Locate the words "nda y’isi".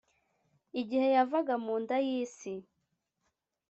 1.81-2.53